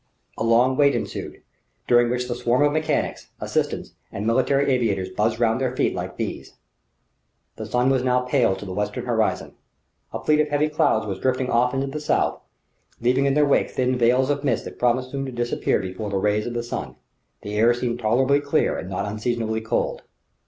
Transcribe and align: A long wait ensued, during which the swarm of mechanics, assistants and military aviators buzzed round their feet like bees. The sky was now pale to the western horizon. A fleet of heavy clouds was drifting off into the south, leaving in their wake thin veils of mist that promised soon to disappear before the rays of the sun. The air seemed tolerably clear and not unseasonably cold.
A 0.35 0.43
long 0.43 0.75
wait 0.77 0.95
ensued, 0.95 1.43
during 1.87 2.09
which 2.09 2.27
the 2.27 2.33
swarm 2.33 2.63
of 2.63 2.71
mechanics, 2.71 3.27
assistants 3.39 3.93
and 4.11 4.25
military 4.25 4.67
aviators 4.73 5.09
buzzed 5.09 5.39
round 5.39 5.61
their 5.61 5.75
feet 5.75 5.93
like 5.93 6.17
bees. 6.17 6.55
The 7.57 7.67
sky 7.67 7.83
was 7.83 8.03
now 8.03 8.21
pale 8.21 8.55
to 8.55 8.65
the 8.65 8.73
western 8.73 9.05
horizon. 9.05 9.53
A 10.11 10.19
fleet 10.19 10.39
of 10.39 10.47
heavy 10.47 10.69
clouds 10.69 11.05
was 11.05 11.19
drifting 11.19 11.51
off 11.51 11.75
into 11.75 11.85
the 11.85 11.99
south, 12.01 12.39
leaving 12.99 13.27
in 13.27 13.35
their 13.35 13.45
wake 13.45 13.69
thin 13.69 13.95
veils 13.95 14.31
of 14.31 14.43
mist 14.43 14.65
that 14.65 14.79
promised 14.79 15.11
soon 15.11 15.23
to 15.27 15.31
disappear 15.31 15.79
before 15.79 16.09
the 16.09 16.17
rays 16.17 16.47
of 16.47 16.55
the 16.55 16.63
sun. 16.63 16.95
The 17.43 17.53
air 17.55 17.71
seemed 17.71 17.99
tolerably 17.99 18.39
clear 18.41 18.75
and 18.79 18.89
not 18.89 19.05
unseasonably 19.05 19.61
cold. 19.61 20.01